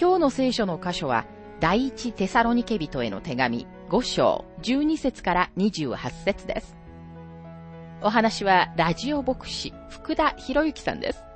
[0.00, 1.26] 今日の聖書の箇所は、
[1.58, 6.76] 第一テサロニケ人への手紙5章12節から28節です。
[8.00, 11.27] お話はラジオ牧師福田博之さんです。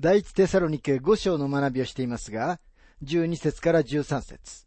[0.00, 2.58] 第一テサロニケ5章の学びをしていますが、
[3.04, 4.66] 12節から13節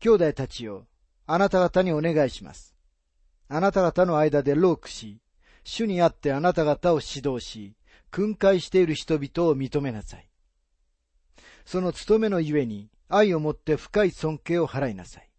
[0.00, 0.88] 兄弟たちよ、
[1.26, 2.74] あなた方にお願いします。
[3.48, 5.20] あなた方の間でロークし、
[5.62, 7.76] 主にあってあなた方を指導し、
[8.10, 10.28] 訓戒している人々を認めなさい。
[11.64, 15.30] その務めのゆえに、愛をもって深い尊敬を払いなさい。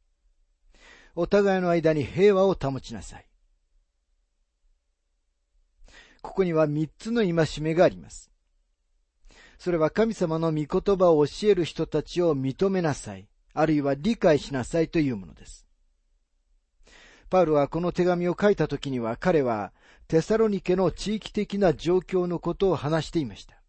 [1.14, 3.27] お互いの間に平和を保ちなさい。
[6.28, 8.30] ここには三つの戒めがあります。
[9.58, 15.66] それは神様の御言葉を教える人たちを認めなさい、あるいは理解しなさいというものです。
[17.30, 19.72] パウルはこの手紙を書いた時には彼は
[20.10, 23.64] テサロニケの地域的な状況のことを話していました。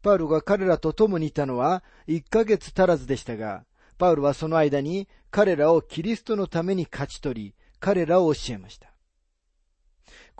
[0.00, 3.64] パウルが彼らと共にいたのは1ヶ月足らずでしたが、
[3.98, 8.91] パウルはその間に彼らをキリストのために勝ち取り、彼らを教えました。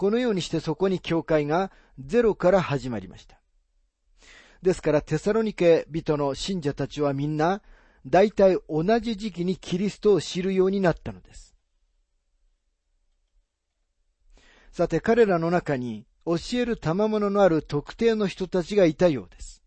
[0.02, 3.38] このようにしてそこに教会がゼロから始まりました。
[4.60, 7.62] ですからテサロニケ人の信者たちはみんな
[8.04, 11.54] 大体同じ時期にキリストを知るようになったのです。
[14.72, 19.62] さて彼らの中に教える賜物のある特定の人たちがいたようです。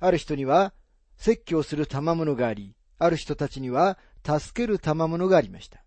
[0.00, 0.74] ある人には
[1.16, 5.83] 説教する賜物があり、ある人たちには助ける賜物がありました。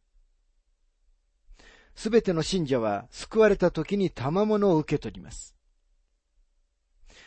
[1.97, 5.55] すべての信者は救われた時に賜物を受け取ります。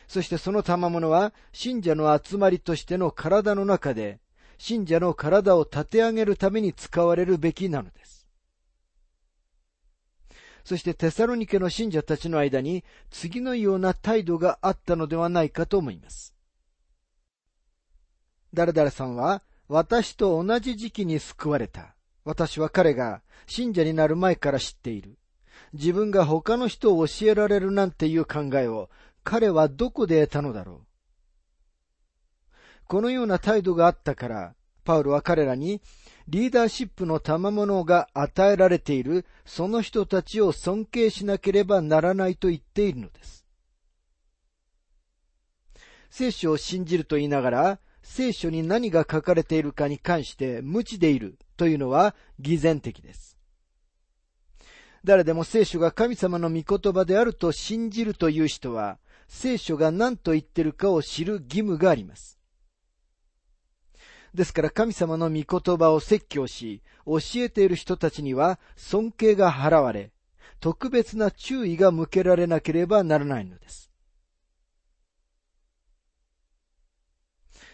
[0.06, 4.20] そしてその賜物は信者の集まりとしての体の中で
[4.58, 8.28] 信者の体を立て上げるために使われるべきなのです。
[10.62, 16.32] そしてテサロニケの信者たちの間に次のような態度があったのではないかと思います。
[18.54, 21.96] 誰々さんは私と同じ時期に救われた。
[22.24, 25.18] 私は彼が信者になる前から知っている。
[25.72, 28.90] 自分が他の人を教えられるなんていう考えを
[29.22, 30.86] 彼はどこで得たのだろう。
[32.86, 34.54] このような態度があったから、
[34.84, 35.80] パウロは彼らに
[36.26, 43.46] リーダーシップの賜物が与えられているその人たちを尊敬しなければならないと言っているのです。
[46.10, 47.78] 聖書を信じると言いながら、
[48.12, 53.38] 聖書に何が書かれているかに関して無知でいるというのは偽善的です。
[55.04, 62.40] 誰でも聖書が神様の御言葉であると信じるという人は、聖書が何と言ってるかを知る義務があります。
[64.34, 70.10] ですから神様の御言葉を説教し、教えている人たちには尊敬が払われ、
[70.58, 73.89] 特別な注意が向けられなければならないのです。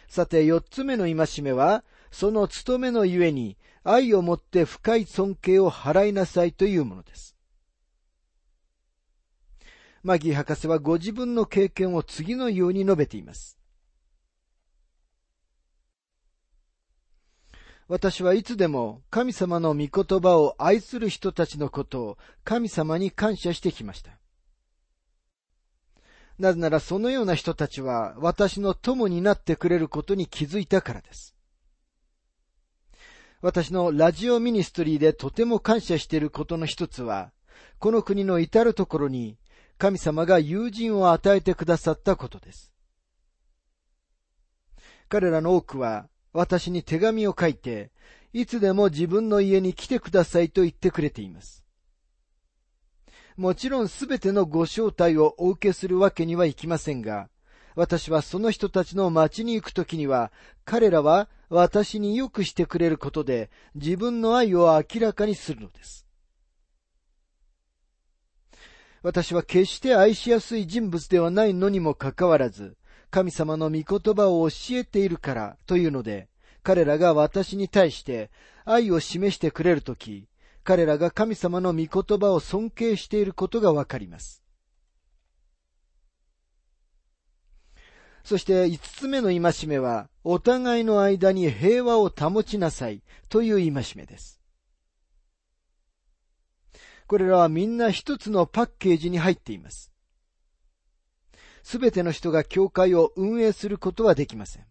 [0.08, 7.36] さて、四つ目の戒めは、その務めのゆえに愛をもって深い尊敬を払いなさいというものです。
[10.02, 13.58] マギー博士はご自分の経験を次のように述べています。
[17.88, 24.18] 私はいつでも神様の御言葉を愛する人たちのことを神様に感謝してきました。
[26.38, 31.34] なぜならそのような人たちは私の友になってくれることに気づいたからです。
[33.40, 37.32] 私のラジオミニストリーでとても感謝していることの一つは、
[37.78, 39.38] この国の至るところに
[39.78, 42.72] 神様が友人を与えてくださったことです。
[45.08, 47.92] 彼らの多くは私に手紙を書いて、
[48.32, 51.65] いつでも自分の家に来てくださいと言ってくれています。
[53.36, 57.28] もちろんすべてのご招待をお受けするわけにはいきませんが、
[57.74, 60.32] 私はその人たちの町に行くときには、
[60.64, 66.06] 彼らは私によくしてくれることで自分の愛を明らかにするのです。
[69.02, 72.76] 私は決して愛しやすい人物ではないのにもかかわらず、
[73.10, 76.28] 神様の御言葉を教えているからというので、
[76.62, 78.30] 彼らが私に対して
[78.64, 80.26] 愛を示してくれるとき、
[80.66, 84.42] 彼らが神様の御言葉を尊敬していることがわかります。
[88.24, 94.40] そして五つ目の戒めは、お互いの間に平和を保ちなさいという戒めです。
[97.06, 99.92] これらはみんな一つのパッケージに入っています。
[101.62, 104.66] すべての人が教会を運営することはできません。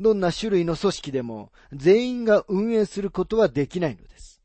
[0.00, 4.40] どんな種類の組織でも全員が運営することはできないのです。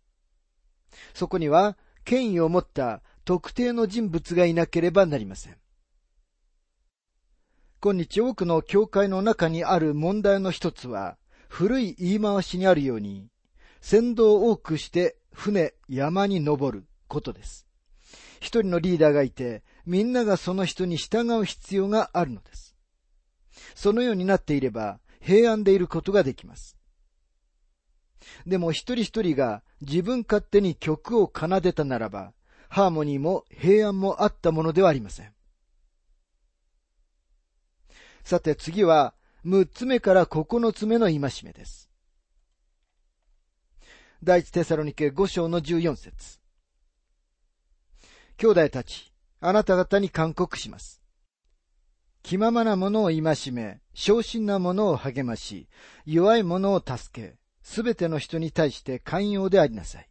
[1.13, 5.57] そこには権威を持った特定の人物がいなければなりません。
[7.81, 11.17] 今日多くの教会の中にある問題の一つは、
[11.49, 13.27] 古い言い回しにあるように、
[13.79, 17.67] 先導を多くして船、山に登ることです。
[18.39, 22.75] 一人のリーダーがいて、みんながその人に従う必要があるのです。
[23.75, 26.77] そのようになっていれば、平安でいることができます。
[28.45, 32.33] でも一人一人が自分勝手に曲を奏でたならば、
[32.69, 35.33] ハーモニーも平安もあったものではありません。
[38.23, 41.89] さて次は、六つ目から九つ目の戒めです。
[44.23, 46.39] 第一テサロニケ五章の十四節。
[48.37, 51.04] 兄弟たち、あなた方に勧告します。
[52.25, 55.69] 気ままな者を戒め、昇進な者を励まし、
[56.07, 60.09] 弱い者を助け、すべての人に対して寛容でありなさい。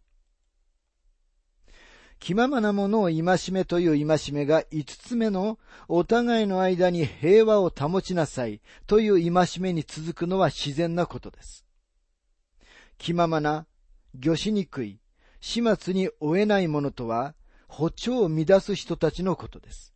[2.21, 5.59] 気ままな者を戒めという戒めが五つ目の
[5.89, 11.67] お互いの間に平和を保ちなさいという戒めに続くのは自然なことです。
[12.97, 13.67] 気ままな、
[14.17, 15.01] 魚しにくい、
[15.41, 17.35] 始末に追えない者とは、
[17.67, 19.94] 歩調を乱す人たちのことです。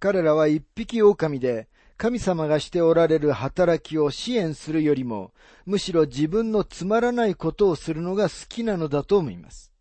[0.00, 1.68] 彼らは一匹狼で、
[1.98, 5.34] 神様がしておられる働きを支援するよりも、
[5.66, 9.74] むしろ自分のつまらないことをするのが好きなのだと思います。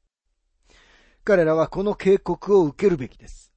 [1.23, 3.53] 彼らはこの警告を受けるべきです。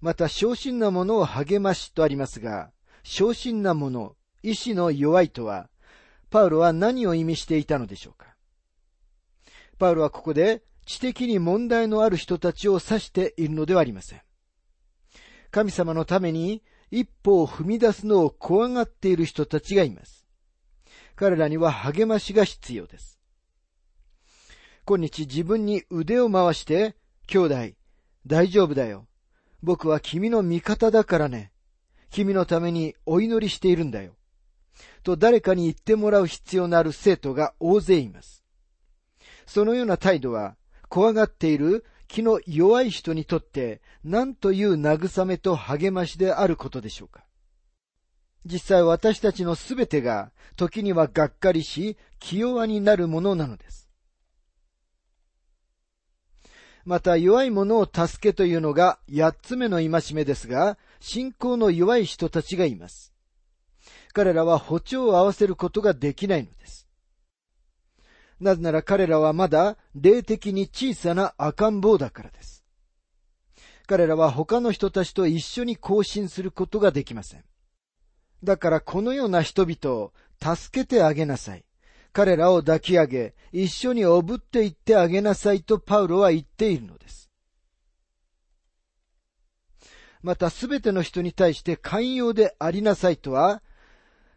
[0.00, 2.72] また、昇進なものを励ましとありますが、
[3.04, 5.70] 昇進なもの、意志の弱いとは、
[6.28, 8.34] パウロは何を意味していたのでしょうか
[9.78, 14.26] パウロはここで知的に問題のある人たちを指しているのではありません。
[15.56, 20.26] 神様のために一歩を踏み出すのを怖がっている人たちがいます。
[21.14, 23.18] 彼らには励ましが必要です。
[24.84, 26.94] 今日自分に腕を回して、
[27.26, 27.54] 兄弟、
[28.26, 29.06] 大丈夫だよ。
[29.62, 31.52] 僕は君の味方だからね。
[32.10, 34.12] 君のためにお祈りしているんだよ。
[35.04, 38.44] と誰かに言ってもらう必要のある生徒が大勢います。
[39.46, 40.58] そのような態度は、
[40.90, 47.24] 怖がっている気の弱い人にとって何という慰めと励ましであることでしょうか？
[48.44, 53.88] 実際私たちのすべてが時にはがっかりし、気弱になるものなのです。
[56.84, 63.12] また弱い者を助けというのが八つ目の戒めですが、信仰の弱い人たちがいます。
[64.12, 66.85] 彼らは歩調を合わせることができないのです。
[68.40, 72.64] なぜなら彼らはまだ霊的に小さな赤ん坊だからです。
[73.86, 77.44] 彼らは他の人たちと一緒に行進することができません。
[78.42, 81.64] だからこのような人々を助けてあげなさい。
[82.12, 87.30] 彼らを抱き上げ、一緒におぶっていってあげなさいとパウロは言っているのです。
[90.22, 93.62] またすべての人に対して寛容でありなさいとは、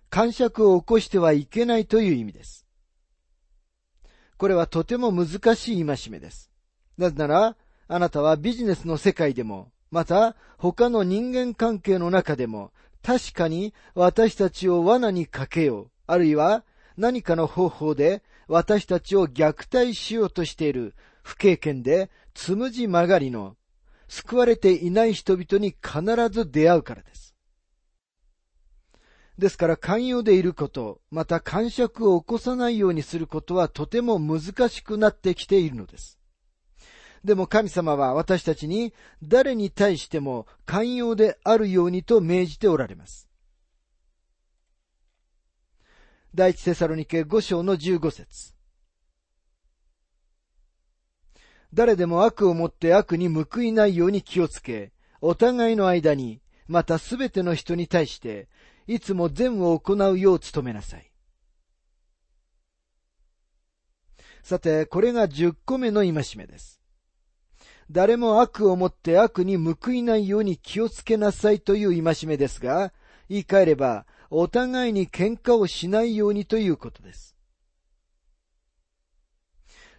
[0.10, 2.66] 感触を起こしてはいけないという意味です。
[4.40, 6.50] これはとても難しい戒めです。
[6.98, 7.58] なぜなら、
[7.90, 12.72] あなたはビジネスの世界でも、また他の人間関係の中でも、
[13.04, 16.64] 確かに私たちを罠にかけよう、あるいは
[16.96, 23.58] 何かの方法で私たちを虐待しようとしている不経験でつむじ曲がりの
[24.08, 27.29] 救われていない人々に必ず出会うからです。
[29.40, 36.20] ですから寛容でいること、また感触を起こさないようにすることはとても難しくなってきているのです。
[37.24, 38.94] でも神様は私たちに
[39.24, 43.30] 誰に対しても寛容であるようにと命じておられます。
[46.36, 48.54] 第一テサロニケ5章の15節
[51.74, 54.92] 誰でも悪をもって悪に報いないように気をつけ、
[55.22, 58.48] お互いの間に、またすべての人に対して、
[58.90, 61.12] いつも善を行うよう努めなさい。
[64.42, 66.82] さて、これが10個目の戒めです。
[67.92, 72.92] 誰も悪をもって悪に報いないように気をつけなさいという戒めですが、
[73.30, 77.36] 言い換えれば、お互いに喧嘩をしないようにということです。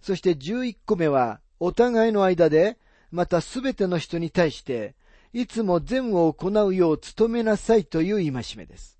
[0.00, 2.76] そして11個目は、お互いの間で、
[3.12, 4.96] またすべての人に対して、
[5.32, 8.98] いつも善を行うよう努めなさいという戒めです。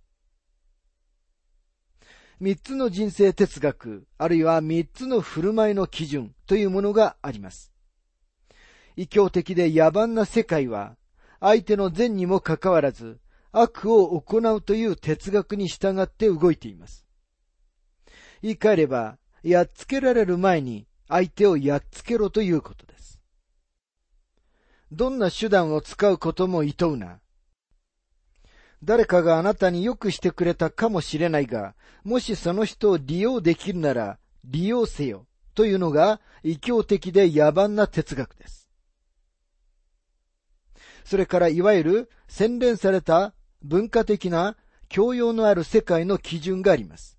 [2.38, 7.72] 三つの人生哲学、あるいは三つの振る舞いの基準というものがあります。
[8.96, 10.96] 異教的で野蛮な世界は、
[11.40, 13.18] 相手の善にもかかわらず、
[13.50, 17.04] 悪を行うという哲学に従って動いています。
[18.40, 22.89] 言い換えれば、やっつけられる前に相手をやっつけろということ。
[24.92, 27.20] どんな手段を使うことも厭うな。
[28.82, 38.68] 誰かがあなたによくしてくれたかもしれないが、もしその人を利用できるなら利用せよというのが異教的で野蛮な哲学です。
[41.04, 44.56] それからいわゆる洗練された文化的な
[44.88, 47.18] 教養のある世界の基準があります。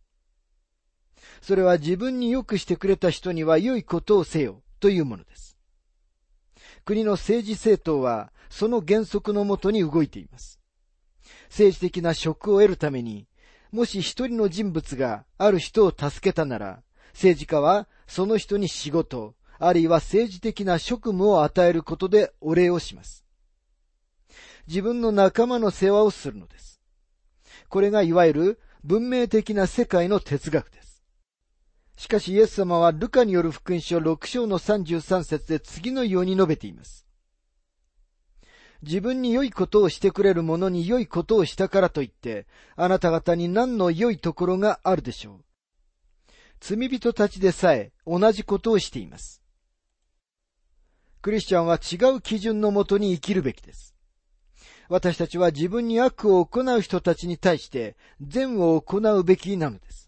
[1.41, 5.50] それは自分に良くしてくれた人には良いことをせよというものです。
[6.85, 10.59] 国の政治政党はその原則のもとに動いています。
[11.49, 13.27] 政治的な職を得るために、
[13.71, 16.83] もし一人の人物がある人を助けたなら、
[17.13, 23.25] 政治家はその人に仕事、あるいは政治的な職務を与えることでお礼をします。
[24.67, 26.81] 自分の仲間の世話をするのです。
[27.69, 30.90] これがいわゆる文明的な世界の哲学です。
[31.97, 37.05] しかしイエス様はルカによる福音書6章の33節で次のように述べています。
[38.81, 45.43] 自分に良いことをしてくれる者に良いことをしたからといって、あなた方に何の良いところがあるでしょう。
[46.59, 49.41] 罪人たちでさえ同じことをしています。
[51.21, 53.95] クリスチャンは違う基準のもとに生きるべきです。
[54.89, 60.00] 私たちは自分に悪を行う人たちに対して善を行うべきなのです。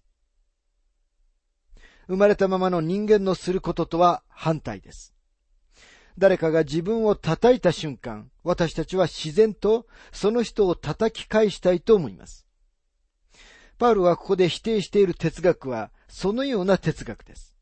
[2.08, 5.14] 生まれたままの人間のすることとは反対です。
[6.18, 12.46] 誰かが自分を叩いた瞬間、私たちは自然とその人を叩き返したいと思います。
[13.80, 17.56] パウルがここで否定している哲学はそのような哲学です。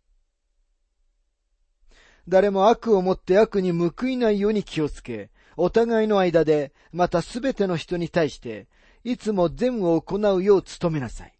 [2.27, 8.67] 誰も悪をもって悪に報いないように気をつけ、お互いの間で、またすべての人に対して、
[9.03, 11.33] いつも善を行うよう努めなさい。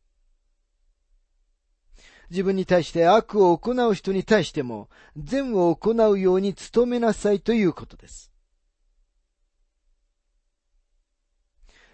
[2.32, 8.32] 自分に対して悪を行う人に対しても、善を行うように努めなさいということです。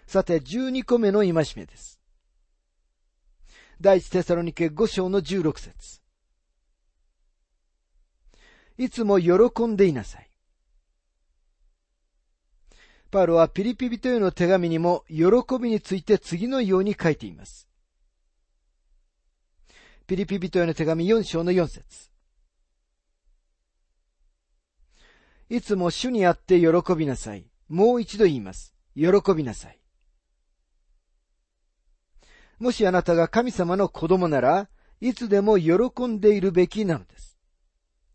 [0.06, 2.00] さて、十二個目の戒めです。
[3.80, 6.00] 第一テサロニケ五章の十六節
[8.76, 10.30] いつも喜んでいなさい。
[13.10, 15.24] パウロはピリピ人への手紙にも喜
[15.60, 17.67] びについて次のように書いています。
[20.08, 22.08] ピリピ人への手紙4章の4節
[25.50, 27.44] いつも主にあって喜びなさい。
[27.68, 28.74] もう一度言います。
[28.96, 29.78] 喜びなさい。
[32.58, 34.70] もしあなたが神様の子供なら、
[35.02, 37.38] いつでも喜んでいるべきなのです。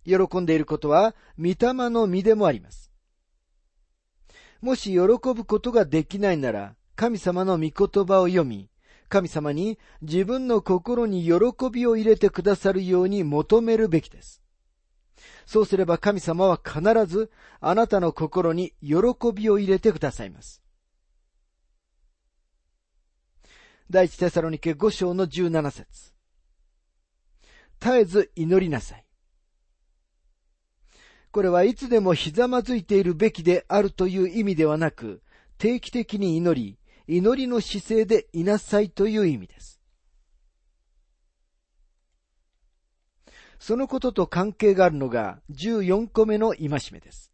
[0.04, 2.92] 喜んでいることは、御霊の実でもあります。
[4.62, 8.72] もし喜ぶことができないなら、神様の御言葉を読み、
[9.14, 11.36] 神様に自分の心に喜
[11.72, 14.42] びを入れてくださるように求めるべきです。
[15.46, 17.30] そうすれば神様は必ず
[17.60, 18.96] あなたの心に喜
[19.32, 20.64] びを入れてくださいます。
[23.88, 26.14] 第一テサロニケ5章の17節
[27.80, 29.06] 絶えず祈りなさい。
[31.30, 35.22] これはいつでもひざまずいているべきであるという意味ではなく、
[35.60, 39.82] 定期的に祈り、祈りの姿勢でいなさいという意味です。
[43.60, 47.32] そのことと関係があるのが14個目の戒めです。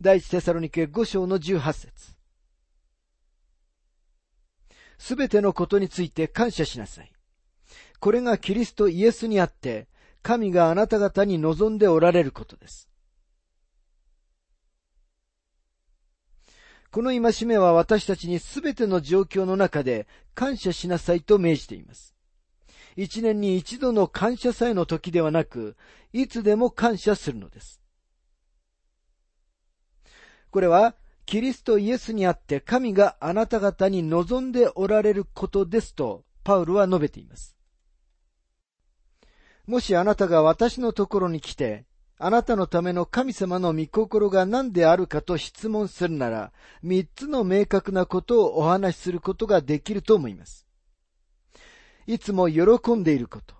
[0.00, 2.14] 第一テサロニケ5章の18節
[4.98, 7.12] すべてのことについて感謝しなさい。
[8.00, 9.88] これがキリストイエスにあって
[10.22, 12.91] 神があなた方に望んでおられることです。
[16.92, 22.14] この戒めは私たちにすべての状況の中で感謝しなさいと命じています。
[22.96, 25.74] 一年に一度の感謝祭の時ではなく、
[26.12, 27.80] いつでも感謝するのです。
[30.50, 30.94] これは、
[31.24, 37.56] キリストイエスにあって神があなた方に望んでおられることですと、パウルは述べています。
[39.66, 41.86] もしあなたが私のところに来て、
[42.24, 50.64] あなたのための神様の御心が何であるかと質問するなら、三つの明確なことをお話しすることができると思います。
[52.06, 53.56] いつも喜んでいること、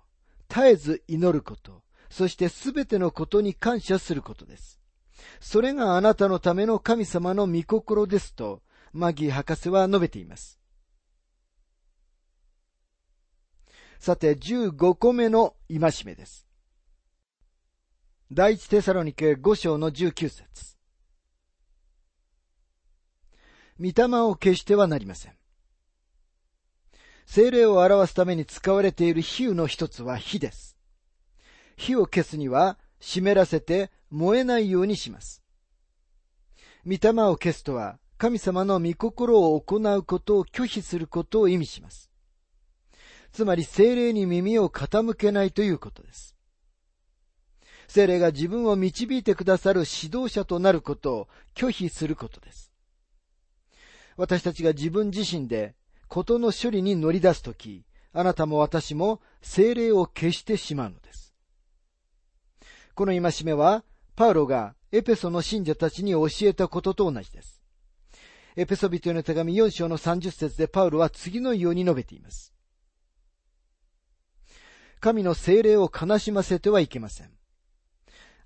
[0.47, 4.79] 絶えず祈ること、そしてすべてのことに感謝することです。
[5.41, 8.61] それがあなたのための神様の御心ですと、
[8.93, 10.57] マギー博士は述べています。
[13.99, 16.47] さて、15個目の戒めです。
[18.31, 20.77] 第一テサロニケ5章の19節
[23.79, 25.33] 御霊を消してはなりません。
[27.25, 30.77] 精霊を表すために使われている比喩の一つは火です。
[31.75, 35.43] 火を消すには湿らせて燃えないようにします。
[36.85, 42.09] 御霊を消すとは神様の御心を行うことを拒否することを意味します。
[43.31, 46.32] つまり精霊に耳を傾けないということです。
[47.87, 52.71] 精霊が自分を導いてくださる指導者となることを拒否することです。
[54.17, 55.75] 私たちが自分自身で
[56.07, 61.33] 事の処理に乗り出すとき、あなたも私も精霊を消してしまうのです。
[62.93, 63.83] この戒めは、
[64.15, 67.63] パウロがエペソの信者たちに教えたことと同じです。
[68.55, 72.53] エペソビトへの手紙4章の30節でパウロは次のように述べています。
[74.99, 77.31] 神の精霊を悲しませてはいけません。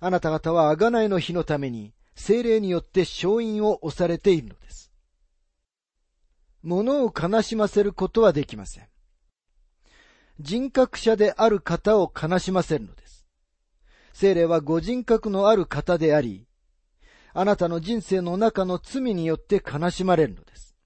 [0.00, 4.92] あなた方は贖いの日のために、精霊によって勝因を押されているのです。
[6.62, 8.88] 物を悲しませることはできません。
[10.40, 13.26] 人格者である方を悲しませるのです。
[14.12, 16.46] 精霊はご人格のある方であり、
[17.34, 20.76] あなたの人生の中の罪によって悲しまれるのです。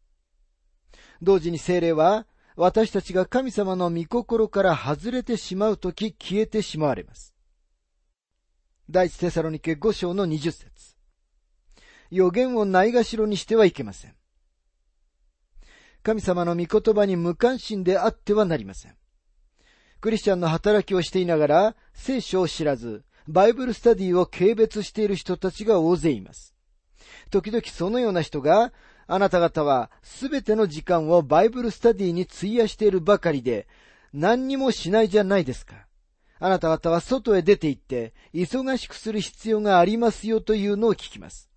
[1.21, 7.35] 同時に精霊は、私たちが神様の御心から外れてしまうとき消えてしまわれます。
[8.93, 10.69] 第一テサロニケ5章の20節
[12.11, 14.15] 予言をないがしろにしてはいけません。
[16.03, 18.97] 神様の御言葉に無関心であってはなりません。
[20.03, 26.55] クリスチャンの働きをしていながら、聖書を知らず、バイブルスタディを軽蔑している人たちが大勢います。
[27.31, 28.75] 時々そのような人が、
[29.07, 33.67] あなた方はすべての時間をバイブルスタディに費やしているばかりで、
[34.13, 35.87] 何にもしないじゃないですか。
[36.45, 41.49] あなた方は外へ出て行って、忙しくする必要がありますよというのを聞きます。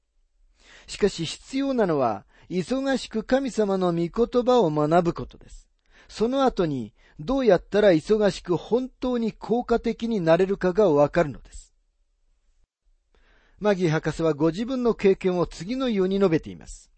[0.86, 5.68] しかし必要なのは、忙しく神様の御言葉を学ぶことです。
[6.08, 11.74] その後に、どうやったら忙しく本当に効果的になれるかがわかるのです。
[13.58, 16.92] マギー博士はご自分の経験を次のように述べています。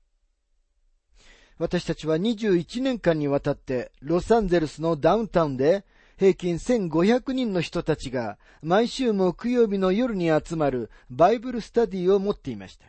[1.57, 5.85] 私たちは21年間にわたってロサンゼルスのダウンタウンで
[6.17, 12.87] 平均1500人の人たちが毎週木曜日の夜に集まるバイブルスタディを持っていました。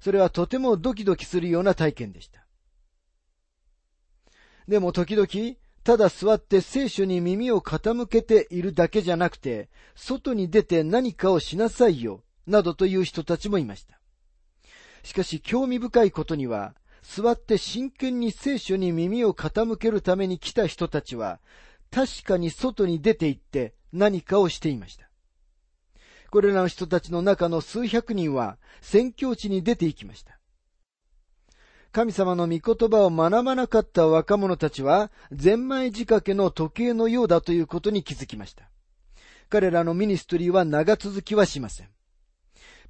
[0.00, 2.44] それはとてもドキドキするような体験でした。
[4.68, 14.00] でも時々、ただ座って聖書に耳を傾けているだけじゃなくて、外に出て何かをしなさいよ、などという人たちもいました。
[15.04, 21.38] しかし興味深いことには、座って真剣に聖書に耳を傾けるために来た人たちは、
[21.96, 25.08] 確かに外に出て行って何かをしていました。
[26.30, 30.38] これらの人たちの中の数百人は宣教地に出て行きました。
[31.92, 38.68] 神様の御言葉を学ばなかった若者たちは、ゼンマイ仕掛けの時計のようだということに気づきました。
[39.48, 41.88] 彼らのミニストリーは長続きはしません。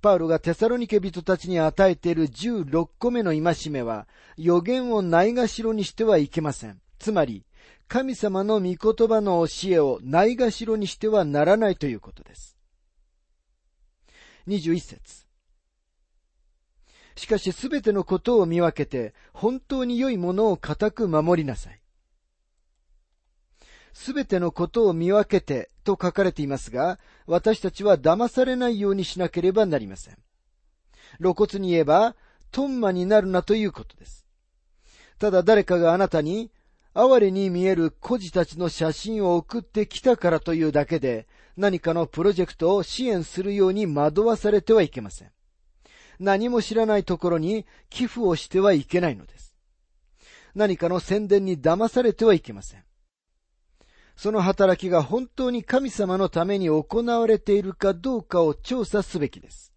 [0.03, 6.81] パウロがテサロニケ人たちに与えている16個目の戒めは、予言をないがしろにしてはいけません。
[6.99, 7.45] つまり、
[7.89, 12.57] 神様の御言葉の教えをないがしろにしてはならないということです。
[14.49, 15.27] 21節
[17.17, 21.81] しかしすべてのことを見分けて、本当に良いものを固く守りなさい。
[23.95, 30.19] すべてのことを見分けてと書かれていますが、私たちは騙されないようにしなければなりません。
[31.19, 32.15] 露骨に言えば、
[32.51, 34.27] トンマになるなということです。
[35.19, 36.51] ただ誰かがあなたに、
[36.99, 45.31] 哀れに見える孤児たちの写真を送ってきたからというだけで、何かのプロジェクトを支援するように惑わされてはいけません。
[46.19, 49.55] 何も知らないところに寄付をしてはいけないのです。
[50.55, 52.85] 何かの宣伝に騙されてはいけません。
[54.17, 59.71] その働きが本当に神様のために行われているかどうかを調査すべきです。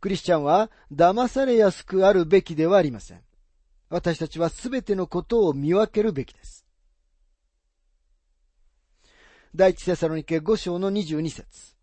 [0.00, 3.27] クリスチャンは騙されやすくあるべきではありません。
[3.90, 6.66] 私たちはすべてのことを見分けるべきです。
[9.54, 11.74] 第一テサロニケ5章の22節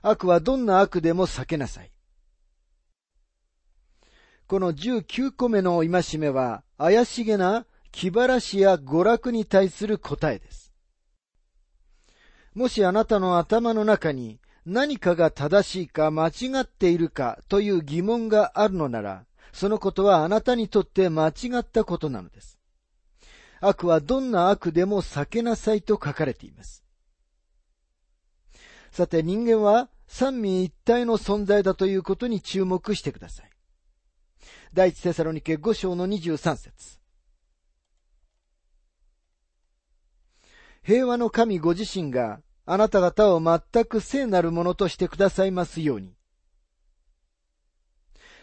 [0.00, 1.90] 悪はどんな悪でも避けなさい。
[4.46, 10.72] この19個目の戒めは、怪しげな気晴らしや娯楽に対する答えです。
[12.54, 22.58] もしあなたの頭の中に何かが正しいか間違っているかという疑問があるのなら、そのことはあなたにとって間違ったことなのです。
[23.60, 26.84] 悪はどんな悪でも避けなさいと書かれています。
[28.90, 33.50] さて人間は三位一体の存在だということに注目してください。
[34.72, 36.98] 第一テサロニケ5章の23節
[40.82, 46.17] 平和の神ご自身があなた方を全く聖なるものとしてくださいますように。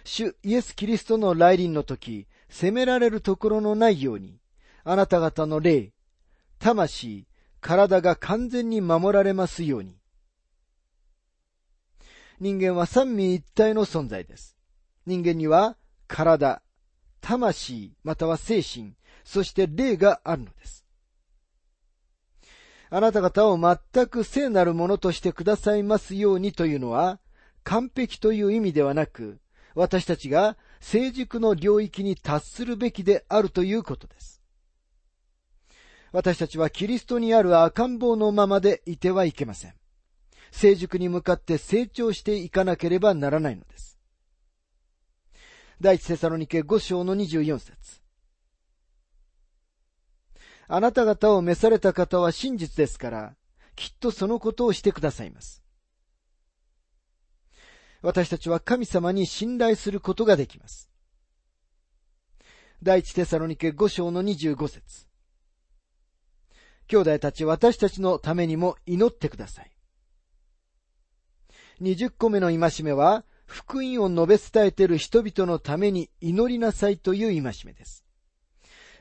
[0.06, 4.39] 主イエス・キリストの来臨の時、責められるところのないように、
[4.84, 5.94] あなた方の霊、
[6.60, 7.28] 魂、
[7.60, 9.98] 体が完全に守られますように。
[12.39, 14.56] 人間は三位一体の存在です。
[15.08, 15.76] 人間には
[16.08, 16.62] 体、
[17.20, 20.86] 魂、または精神、そして霊があるのです。
[22.91, 27.20] あなた方を全く聖なるものとしてくださいますようにというのは、
[27.63, 29.39] 完璧という意味ではなく、
[29.76, 34.42] 私たちが成熟の領域に達するべきであるということです。
[36.14, 39.74] 私たちはキリストにある赤ん坊のままでいてはいけません。
[40.52, 44.00] 成熟に向かって成長していかなければならないのです。
[45.82, 48.02] 第一セサロニケ5章の24節
[50.70, 53.36] あなた方を召された方は真実ですから、
[53.76, 55.64] きっとそのことをしてくださいます。
[58.06, 60.91] 私たちは神様に信頼することができます。
[62.84, 65.08] 第一テサロニケ5章の25節
[66.88, 69.72] 兄弟たち私たちのためにも祈ってください。
[71.82, 78.06] 20個目の戒めは、福音を述べ伝えている人々のために祈りなさいという戒めです。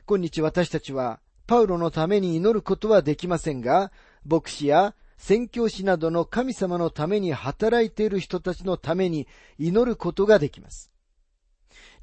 [0.07, 3.91] 今日私たちは、パウロのために祈ることはできませんが、
[4.25, 10.91] 牧師や宣教師などの神様のために働いている人たちのために祈ることができます。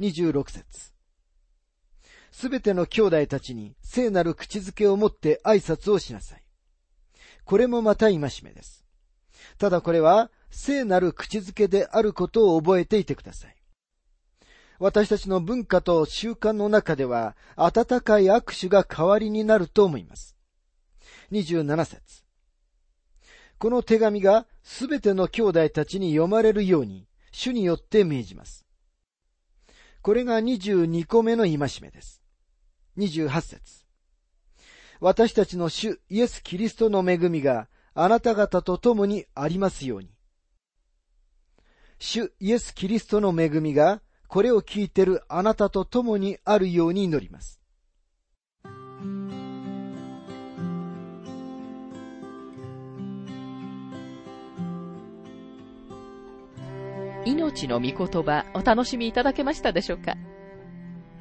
[0.01, 0.93] 26節
[2.31, 6.43] すべての兄弟たちに聖なる口づけを持って挨拶をしなさい。
[7.45, 8.85] これもまた戒めです。
[9.59, 13.57] ただこれは聖なる口づけであることを覚えていてください。
[14.79, 20.37] 私たちの文化と習慣の中では、温かい握手が代わりになると思います。
[21.31, 22.22] 27節
[23.63, 28.67] この手紙がすべての兄弟たちに読まれるように、主によって命じます。
[30.01, 32.25] これが22個目の戒めです。
[32.99, 33.85] 28節
[34.99, 40.11] 私たちの主イエス・キリストの恵みがあなた方と共にありますように。
[42.01, 47.62] 主イエス・キリストの恵みが、これを聞いてるあなたと共にあるように祈ります。
[57.25, 60.17] 命の御言葉お楽しみいただけましたでしょうか？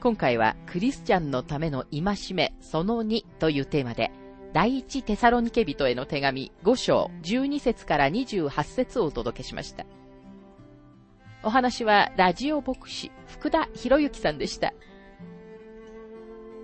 [0.01, 4.11] 今回はクリスチャンのための戒めその2というテーマで
[4.51, 9.85] 第一テサロニケ人への手紙5章12節から28節をお届けしました。
[11.43, 14.73] お話はラジオ牧師福田博之さんでした。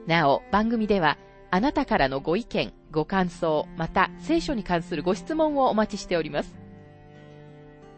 [0.07, 1.17] なお、番組では
[1.51, 6.55] あなたからのご意見、ご感想、また聖書に関するご質問をお待ちしております。